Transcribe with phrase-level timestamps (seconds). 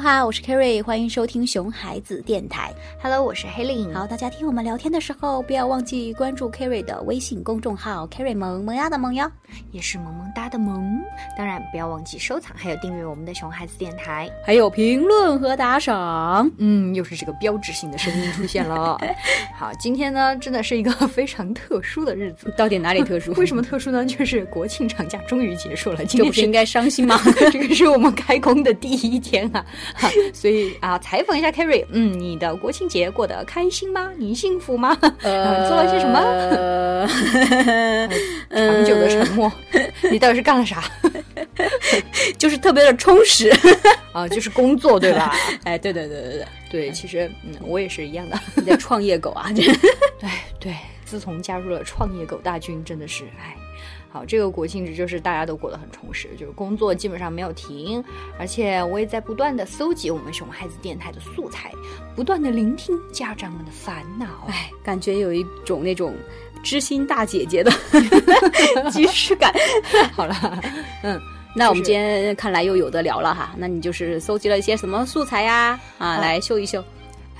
[0.00, 2.72] 喽哈，我是 Kerry，欢迎收听熊孩子电台。
[3.02, 3.92] Hello，我是黑令。
[3.92, 9.30] 好，大家听我们聊天的时候，不要忘记关注 Kerry 的微信公众号 Kerry 萌萌呀的萌哟，
[9.72, 10.98] 也是萌萌哒的萌。
[11.36, 14.30] 当然，不要忘记收藏，还有订阅我们的熊孩子电台。
[14.42, 16.50] 还有评论和打赏。
[16.56, 18.98] 嗯，又是这个标志性的声音出现了。
[19.54, 22.50] 好，今天呢，真的是一个非常特殊的日子。
[22.56, 23.34] 到底哪里特殊？
[23.34, 24.06] 为什么特殊呢？
[24.06, 27.20] 就是国庆长假终于结束了，这不是应该伤心吗？
[27.52, 29.66] 这个是我们开工的第一天啊，哈
[30.32, 34.10] 所以啊，采访一下 Kerry，嗯，你的国庆节过得开心吗？
[34.16, 34.96] 你幸福吗？
[35.22, 36.18] 呃，做了些什么？
[36.20, 38.08] 呃，
[38.50, 39.50] 长久的沉默，
[40.10, 40.82] 你到底是干了啥？
[42.38, 43.50] 就是特别的充实
[44.12, 45.34] 啊，就是工作对吧？
[45.64, 49.66] 哎，对对对对对对，其实嗯，我也是一样的，你的创业狗啊，对
[50.58, 53.56] 对，自从加入了创业狗大军，真的是哎。
[54.12, 58.02] 好，这个国庆节就是大家都过得很充实，就是工作基本上没有停，
[58.38, 61.72] 而且我也在不断的搜集我们熊孩子电台的素材，
[62.16, 66.14] 不断的聆听家长们的烦恼，哎，感觉有一种那种
[66.62, 67.70] 知心大姐姐的
[68.90, 69.54] 即视感。
[70.12, 70.60] 好了，
[71.02, 71.20] 嗯。
[71.52, 75.76] 那我们今天看来又有的聊了哈，那你就是搜集了一些什么素材呀？
[75.98, 76.82] 啊，来秀一秀。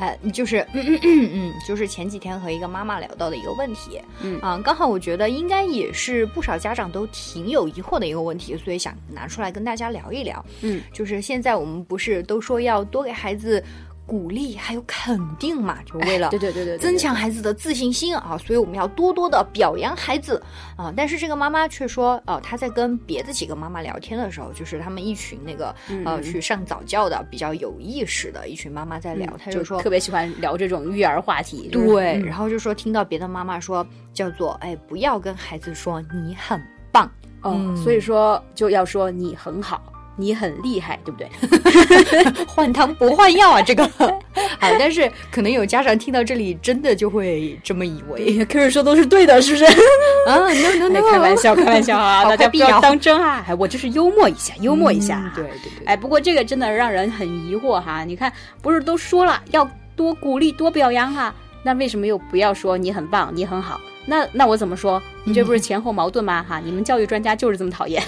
[0.00, 10.44] 呃，就是嗯嗯嗯嗯，就是前几天和一个妈妈聊到的一个问题，嗯啊，刚好我觉得应该也是不少家长都挺有疑惑的一个问题，所以想拿出来跟大家聊一聊。
[10.62, 13.62] 嗯，就是现在我们不是都说要多给孩子。
[14.10, 20.42] 鼓励还有肯定嘛，就为了对对对对增强孩子的自信心啊，所以我们要多多的表扬孩子。
[20.74, 20.92] 啊。
[20.96, 25.72] 但是这个妈妈却说，哦，她在跟别的几个妈妈聊天的时候，就是他们一群那个
[26.04, 37.08] 呃去上早教的比较有意识的一群妈妈在聊，她就说特别喜欢聊这种育儿话题，对，然后就说听到别的妈妈说叫做哎，不要跟孩子说你很棒。
[37.44, 39.80] 嗯，所以说就要说你很好。
[40.20, 41.28] 你很厉害，对不对？
[42.46, 48.44] 换汤不换药啊，这个 好，但是可能有家长听到这里，真的就会这么以为。
[48.46, 49.64] 可是说都是对的，是不是？
[50.26, 53.44] 啊，no no no，开玩笑，开玩笑啊，大家不要当真啊！
[53.48, 55.32] 哎，我就是幽默一下，幽默一下。
[55.34, 55.86] 对对对。
[55.86, 58.04] 哎，不过这个真的让人很疑惑哈。
[58.04, 61.34] 你看，不是都说了要多鼓励、多表扬哈？
[61.62, 63.80] 那为什么又不要说你很棒、你很好？
[64.06, 65.00] 那那我怎么说？
[65.24, 66.44] 你这不是前后矛盾吗？
[66.48, 68.02] 哈，你们教育专家就是这么讨厌。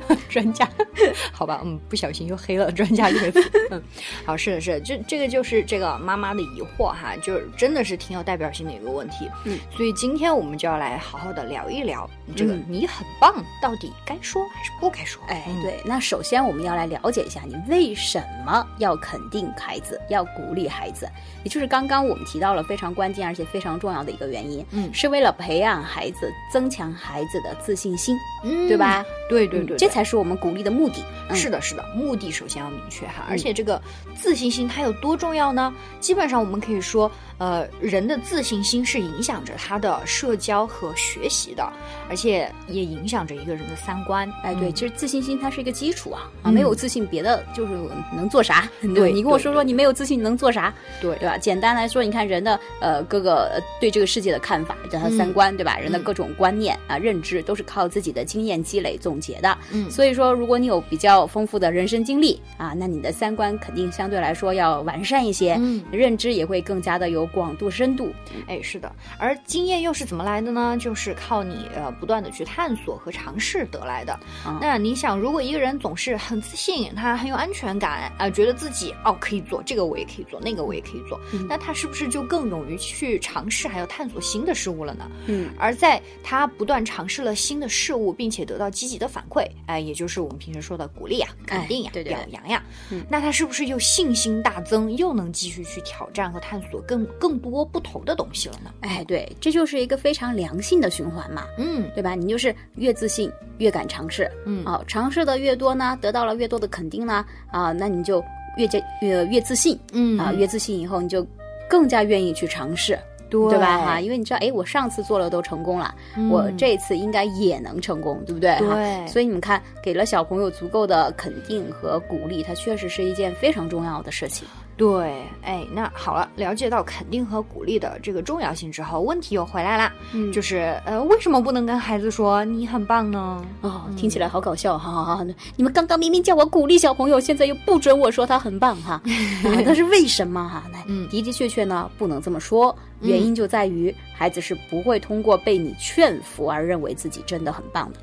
[0.28, 0.68] 专家，
[1.32, 3.50] 好吧，嗯，不小心又黑了“专家”这个词。
[3.70, 3.82] 嗯，
[4.24, 9.30] 好，是的，是的，这这个就是这个妈妈的疑惑哈，就是真的是挺有代表性的一个问题。
[9.44, 15.22] 嗯，所以今天我们就要来好好的聊一聊这个“你很棒”到底该说还是不该说？
[15.28, 21.08] 哎，对，那首先我们要来了解一下你为什么要肯定孩子，要鼓励孩子，
[21.44, 29.04] 也就是刚刚我们提到了非常关键而且非常重要的一个原因，嗯，是为了培养孩子，增强孩子的自信心，嗯，对吧？
[29.32, 31.02] 对对对，这才是我们鼓励的目的。
[31.34, 33.80] 是的，是的，目的首先要明确哈，而且这个
[34.14, 35.72] 自信心它有多重要呢？
[35.98, 37.10] 基本上我们可以说，
[37.42, 41.72] 呃，人的自信心是影响着他的社交和学习的，
[42.08, 44.32] 而且也影响着一个人的三观。
[44.44, 47.72] 哎，对，其实自信心它是一个基础啊，啊，没有自信，别的就是
[48.14, 48.70] 能做啥？
[48.94, 50.72] 对，你跟我说说，你没有自信，你能做啥？
[51.00, 51.36] 对，对吧？
[51.36, 55.78] 简单来说，你看人的呃各个对这个世界的看法，叫他三观，对吧？
[55.78, 59.58] 人的各种观念啊、认知都是靠自己的经验积累总结的。
[59.72, 68.12] 嗯，所以说，如果你有比较丰富的人生经历啊，那你的三观肯定相对来说要完善一些，嗯，认知也会更加的有广度深度。
[68.46, 70.76] 哎，是的，而经验又是怎么来的呢？
[70.78, 74.18] 就是靠你呃不断的去探索和尝试得来的。
[74.46, 85.10] 嗯、那你想，如果一个人总是很自信，他很有安全感啊、呃，觉得自己哦可以做这个，我也可以做那个，我也可以做，嗯、那他是不是就更勇于去尝试还有探索新的事物了呢？
[85.26, 98.70] 嗯，而在他不断尝试了新的事物，并且得到积极的反馈，哎、呃，也就是我们平时说的鼓励呀、肯定呀、表扬呀，嗯，那他是不是又信心大增，又能继续去挑战和探索更更多不同的东西了呢？
[98.80, 102.16] 哎，对，这就是一个非常良性的循环嘛，嗯，对吧？
[102.16, 108.20] 你就是越自信，越敢尝试，嗯，啊，尝试的越多呢，得到了越多的肯定呢，啊，那你就
[108.56, 111.24] 越加越越自信，嗯啊，越自信以后你就
[111.70, 112.98] 更加愿意去尝试。
[113.30, 113.78] 对对吧？
[113.78, 118.58] 哈，因为你知道，哎，我上次做了都成功了，嗯、我这次应该也能成功，对不对？
[118.58, 119.06] 对。
[119.06, 124.46] 所以你们看，给了小朋友足够的肯定和鼓励，它确实是一件非常重要的事情。
[124.82, 133.40] 对，哎，那好了，了解到肯定和鼓励的这个重要性之后，问题又回来了，嗯，就是呃，为什么不能跟孩子说你很棒呢？
[133.60, 135.26] 哦，听起来好搞笑，哈哈哈！
[135.54, 138.94] 你们刚刚明明叫我鼓励小朋友，现在又不准我说他很棒哈，
[139.46, 140.64] 啊，但是为什么哈？
[140.72, 148.00] 那嗯，的的确确呢，不能这么说，原因就在于孩子是不会通过被你劝服而认为自己真的很棒的。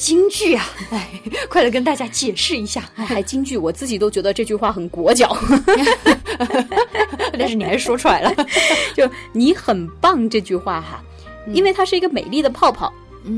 [0.00, 0.64] 京剧啊！
[0.90, 1.10] 哎，
[1.50, 2.88] 快来跟大家解释一下。
[2.96, 5.36] 哎，还京剧，我自己都觉得这句话很裹脚。
[7.38, 8.34] 但是你还是说出来了，
[8.96, 11.04] 就你很棒这句话哈，
[11.52, 12.90] 因为它是一个美丽的泡泡，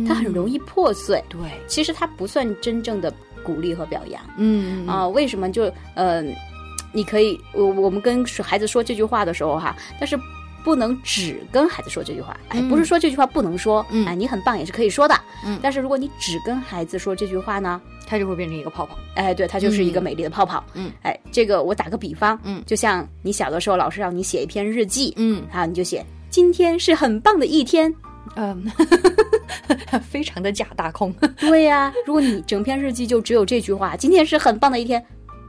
[0.07, 1.23] 它很容易破碎。
[1.29, 3.13] 对，其实它不算真正的
[3.43, 4.23] 鼓励和表扬。
[4.39, 5.65] 嗯啊，为什么就
[5.97, 6.23] 呃，
[6.93, 10.17] 你可以我我们跟孩子说这句话的时候哈，但是
[10.65, 12.37] 不能只跟孩子说这句话。
[12.49, 15.15] 哎，不是说这句话不能说，嗯哎，你很棒也是可以说的。
[15.45, 17.81] 嗯，但是如果你只跟孩子说这句话呢？
[18.05, 20.63] 它就会变成一个泡泡，哎，对，它就是一个美丽的泡泡。
[20.75, 27.95] 嗯，哎，这个我打个比方，嗯，就像你小的时候，老师让你写一篇日记，嗯，好，你就写今天是很棒的一天，
[28.37, 28.71] 嗯，
[30.11, 31.11] 非常的假大空。
[31.41, 35.03] 对呀，如果你整篇日记就只有这句话，今天是很棒的一天，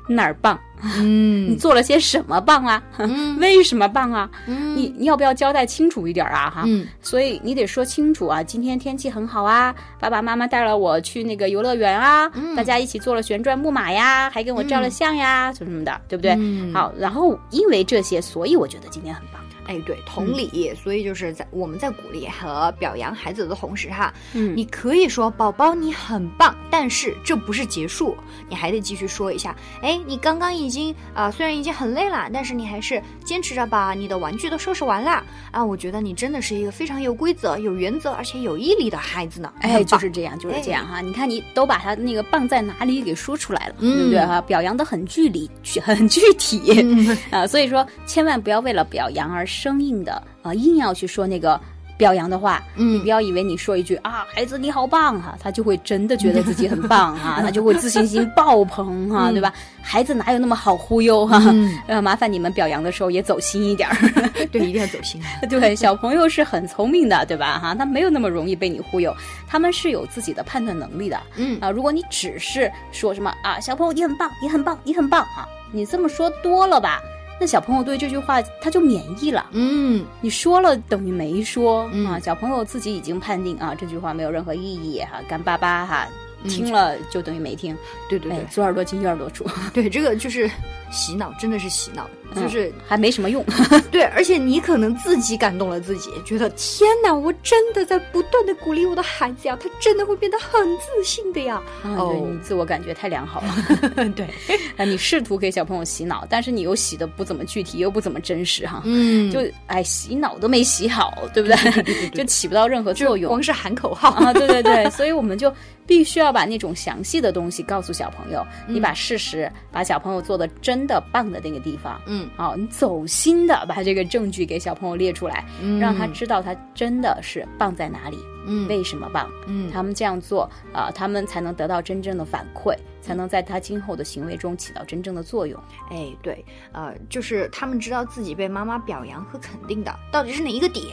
[0.08, 0.60] 哪儿棒？
[1.00, 2.84] 嗯，你做了些什么棒啊？
[2.98, 4.30] 嗯， 为什么棒啊？
[4.48, 6.50] 嗯，你你要不要交代清楚一点啊？
[6.50, 8.44] 哈，嗯，所以你得说清楚啊。
[8.44, 16.38] 今天天气很好啊，爸爸妈妈带了我去那个游乐园啊，大家一起坐了旋转木马呀，还跟我照了相呀，什么什么的，对不对？
[16.74, 19.42] 好，然后因为这些，所以我觉得今天很棒。
[19.68, 28.16] 哎，对，同理，所以就是在我们在鼓励和表扬孩子的同时，哈，嗯，你可以说宝宝你很棒，但是这不是结束，
[28.50, 29.56] 你还得继续说一下。
[29.82, 35.64] 哎，你刚刚已经啊，虽然已经很累了，但是你还是坚持着把你的玩具都收拾完了啊！
[35.64, 39.52] 我觉得你真的是一个非常有规则、有原则而且有毅力的孩子呢。
[39.62, 41.02] 哎，就是这样，就是这样哈。
[41.02, 44.42] 你看，你都把他那个棒在哪里给说出来了，对不对哈？
[44.42, 45.50] 表扬的很具体，
[45.82, 46.62] 很具体
[47.32, 47.48] 啊。
[47.48, 50.22] 所以说，千万不要为了表扬而生硬的。
[50.42, 51.60] 啊，硬要去说那个
[51.98, 59.54] 表扬的话，嗯，你不要以为你说一句啊，孩子你好棒哈，他就会真的觉得自己很棒哈， 他就会自信心爆棚哈，对吧？
[59.82, 61.40] 孩子哪有那么好忽悠哈？
[61.88, 63.96] 嗯， 麻烦你们表扬的时候也走心一点儿，
[64.52, 65.22] 对，一定要走心。
[65.50, 67.58] 对，小朋友是很聪明的，对吧？
[67.60, 69.16] 哈，他没有那么容易被你忽悠，
[69.48, 71.18] 他们是有自己的判断能力的。
[71.38, 77.00] 嗯啊，如果你只是说什么啊，小朋友你很棒，你很棒，你很棒啊，你这么说多了吧？
[77.44, 82.06] 那小朋友对这句话他就免疫了，嗯，你说了等于没说嗯。
[82.08, 86.08] 啊，小朋友自己已经判定啊这句话没有任何意义哈，干巴巴哈，
[86.48, 88.32] 听了就等于没听，哎对对。
[88.32, 90.50] 对，左耳朵进右耳朵出， 对，这个就是
[90.94, 93.44] 洗脑，真的是洗脑，就是还没什么用，
[93.92, 101.62] 对，而且你可能自己感动了自己，觉得天哪，我真的在不断的鼓励我的孩子呀，他真的会变得很自信的呀。
[101.84, 104.28] 哦，对你自我感觉太良好了， 对，
[104.78, 112.10] 啊，你试图给小朋友洗脑，但是你又洗的不怎么具体，又不怎么真实哈，嗯，就哎洗脑都没洗好，对不对？
[112.12, 114.10] 就起不到任何作用，光是喊口号。
[114.12, 115.52] 啊，对对对，所以我们就
[115.88, 135.60] 必须要把那种详细的东西告诉小朋友，你把事实，把小朋友做的真的棒的那个地方，嗯，好，你走心的把这个证据给小朋友列出来，嗯让他知道他真的是棒在哪里，嗯为什么棒，嗯他们这样做啊、他们才能得到真正的反馈，才能在他今后的行为中起到真正的作用。
[135.90, 140.86] 哎，对，呃，就是他们知道自己被妈妈表扬和肯定的到底是哪一个点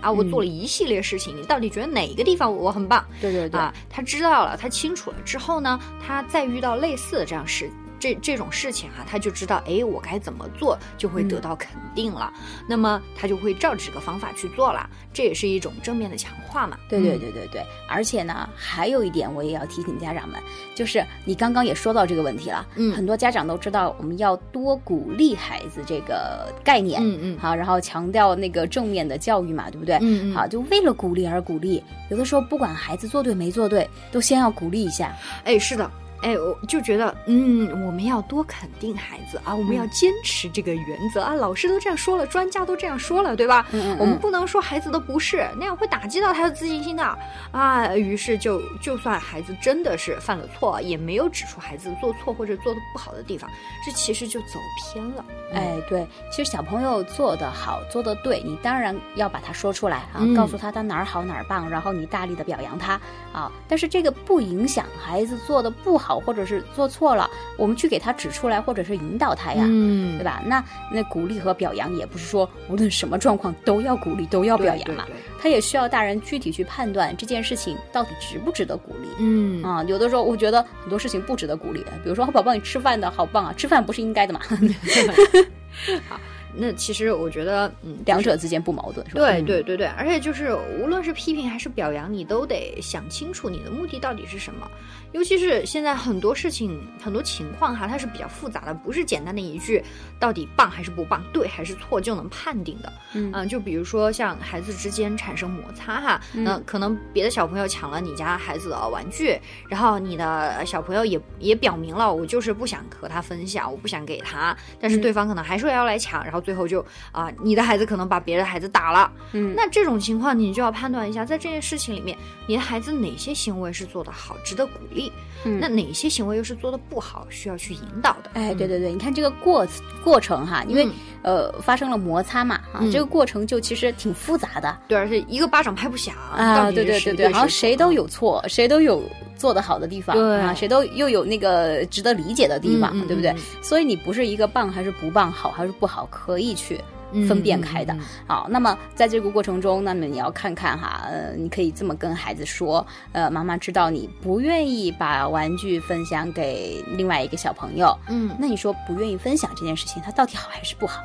[0.00, 0.10] 啊？
[0.10, 3.04] 我做了一系列事情，你到底觉得哪一个地方我很棒？
[3.20, 7.70] 对对对，啊，他知道了，他清楚了之后呢，他再遇到类似的这样事。
[7.98, 12.32] 这这种事情啊，他就知道，哎，我该怎么做就会得到肯定了。
[12.68, 16.76] 那么他就会照这个方法去做了，这也是一种正面的强化嘛。
[16.88, 20.40] 对对对对对，而且呢，还有一点我也要提醒家长们，
[20.74, 29.96] 就是你刚刚也说到这个问题了，嗯很多家长都知道我们要多鼓励孩子这个概念，嗯嗯好，然后强调那个正面的教育嘛，对不对？
[30.02, 35.16] 嗯嗯好，就为了鼓励而鼓励，有的时候不管孩子做对没做对，都先要鼓励一下。
[35.44, 35.90] 哎，是的。
[36.22, 41.34] 哎，我就觉得，嗯，我们要多肯定孩子啊，我们要坚持这个原则、啊。
[41.34, 43.66] 老师都这样说了，专家都这样说了，对吧？
[43.72, 47.18] 嗯嗯我们不能说孩子的不是，那样会打击到他的自信心的
[47.52, 47.94] 啊。
[47.94, 53.48] 于是就就算孩子真的是犯了错，也没有指出孩子做错或者做的不好的地方，
[53.84, 55.24] 这其实就走偏了。
[55.52, 63.00] 哎，对，其实小朋友做得好，做得对，你当然要把他说出来啊，嗯告诉他他哪儿好哪儿棒，然后你大力的表扬他
[63.32, 63.50] 啊。
[63.68, 69.64] 但是这个不影响孩子做的不好，或者是做错了，我们去给他指出来，或者是引导他呀。
[69.66, 70.42] 嗯对吧？
[70.46, 75.04] 那那鼓励和表扬也不是说无论什么状况都要鼓励，都要表扬嘛。
[75.06, 79.08] 对对对他也需要大人具体去判断这件事情到底值不值得鼓励。
[79.18, 84.40] 嗯啊，有的时候我觉得很多事情不值得鼓励，比如说宝宝你吃饭的好棒啊，吃饭不是应该的嘛？
[86.56, 89.20] 那其实我觉得，嗯，两者之间不矛盾，是吧？
[89.20, 94.68] 对对对对，而且就是无论是批评还是表扬，你都得想清楚你的目的到底是什么。
[95.12, 99.82] 尤其是现在很多事情、很多情况哈，它是比较复杂的，不是简单的一句
[100.18, 102.92] 到底棒还是不棒、对还是错就能判定的。
[103.14, 119.10] 嗯，就比如说像孩子之间产生摩擦哈，那可能别的小朋友抢了你家孩子的玩具，然后你的小朋友也也表明了，我就是不想和他分享，我不想给他，但是对方可能还是要来抢，然后最后就啊，你的孩子可能把别的孩子打了。
[119.32, 125.10] 嗯，那这种情况你就要判断一下，在这件事情里面，你的孩子哪些行为是做得好，值得鼓励。
[125.44, 128.30] 嗯那哪些行为又是做得不好，需要去引导的？
[128.34, 129.66] 哎，对对对，你看这个过
[130.04, 130.88] 过程哈，因为
[131.22, 134.76] 呃发生了摩擦嘛，哈，这个过程就其实挺复杂的。
[134.86, 139.02] 对，而且一个巴掌拍不响啊，对对对对，好像谁都有错，谁都有
[139.36, 143.34] 做得好的地方，对啊，谁都又有那个值得理解的地方，对不对？
[143.62, 146.80] 所以你不是一个棒还是不棒，好还是不好，可以去。
[147.28, 161.00] 分辨开的，好，那么在这个过程中，那么你要看看哈，呃，你可以这么跟孩子说，呃，妈妈知道你不愿意把玩具分享给另外一个小朋友，嗯，那你说不愿意分享这件事情，它到底好还是不好？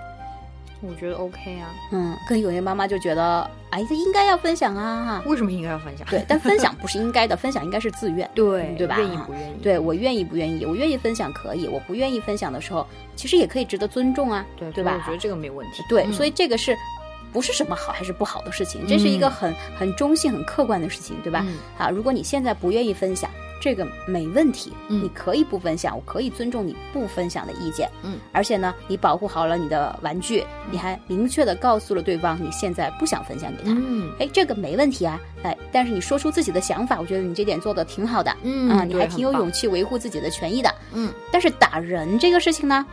[0.82, 6.08] 我觉得 OK 啊，嗯，跟有些妈妈就觉得，哎，这应该要分享啊，为什么应该要分享？
[6.10, 8.98] 对，但分享不是应该的， 分享应该是自愿，对，对吧？
[8.98, 9.54] 愿意不愿意？
[9.62, 10.66] 对我愿意不愿意？
[10.66, 12.86] 我愿意分享可以，我不愿意分享的时候，
[13.16, 14.94] 其实也可以值得尊重啊，对，对吧？
[14.98, 16.76] 我觉得这个没有问题，对，所以这个是
[17.32, 18.86] 不是什么好还是不好的事情？
[18.88, 21.46] 这是一个很很中性、很客观的事情，对吧？
[21.78, 23.30] 啊，如果你现在不愿意分享。
[23.62, 27.88] 这个没问题，你可以不分享，我可以尊重你不分享的意见。
[28.02, 33.70] 嗯，而且呢，你保护好了你的玩具，你还明确的告诉了对方你现在不想分享给他。
[33.70, 35.22] 嗯，哎，这个没问题啊。
[35.44, 38.36] 哎，但是你说出自己的想法，我觉得你这点做的挺好的。
[38.42, 40.74] 嗯，啊，你还挺有勇气维护自己的权益的。
[40.94, 42.84] 嗯，但是打人这个事情呢？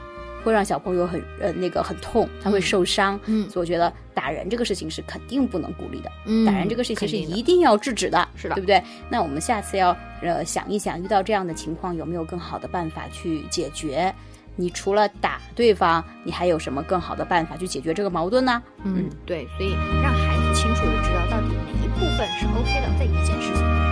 [0.49, 8.83] 会让小朋友很呃那个很痛，他会受伤，嗯，所以我觉得打人这个事情是肯定不能鼓励的，嗯，打人这个事情是一定要制止的，是的，对不对？
[9.11, 14.13] 那我们下次要呃想一想，遇到这样的情况有没有更好的办法去解决？
[14.57, 18.61] 你除了打对方，你还有什么更好的办法去解决这个矛盾呢？
[18.83, 23.88] 嗯，对，所以让孩子清楚的知道到底哪一部分是 OK 的，在以前。